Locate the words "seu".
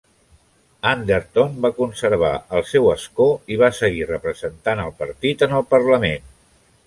2.71-2.89